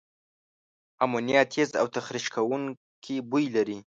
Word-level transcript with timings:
امونیا 1.03 1.41
تیز 1.53 1.69
او 1.81 1.87
تخریش 1.95 2.25
کوونکي 2.35 3.15
بوی 3.29 3.45
لري. 3.55 3.79